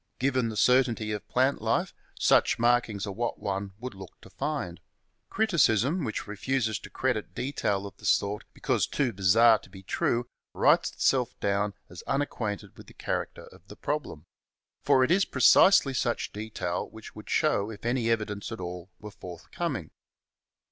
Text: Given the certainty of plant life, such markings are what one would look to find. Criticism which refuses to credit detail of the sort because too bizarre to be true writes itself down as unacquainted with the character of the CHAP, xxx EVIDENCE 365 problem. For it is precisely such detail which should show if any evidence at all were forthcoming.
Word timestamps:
Given 0.17 0.49
the 0.49 0.57
certainty 0.57 1.11
of 1.11 1.27
plant 1.27 1.61
life, 1.61 1.93
such 2.19 2.57
markings 2.57 3.05
are 3.05 3.11
what 3.11 3.37
one 3.37 3.73
would 3.79 3.93
look 3.93 4.19
to 4.21 4.31
find. 4.31 4.79
Criticism 5.29 6.03
which 6.03 6.25
refuses 6.25 6.79
to 6.79 6.89
credit 6.89 7.35
detail 7.35 7.85
of 7.85 7.97
the 7.97 8.05
sort 8.05 8.43
because 8.51 8.87
too 8.87 9.13
bizarre 9.13 9.59
to 9.59 9.69
be 9.69 9.83
true 9.83 10.25
writes 10.55 10.91
itself 10.91 11.39
down 11.39 11.75
as 11.87 12.01
unacquainted 12.07 12.75
with 12.77 12.87
the 12.87 12.95
character 12.95 13.43
of 13.43 13.67
the 13.67 13.75
CHAP, 13.75 13.81
xxx 13.83 13.95
EVIDENCE 13.95 14.23
365 14.85 14.85
problem. 14.85 14.85
For 14.85 15.03
it 15.03 15.11
is 15.11 15.25
precisely 15.25 15.93
such 15.93 16.33
detail 16.33 16.89
which 16.89 17.11
should 17.13 17.29
show 17.29 17.69
if 17.69 17.85
any 17.85 18.09
evidence 18.09 18.51
at 18.51 18.59
all 18.59 18.89
were 18.99 19.11
forthcoming. 19.11 19.91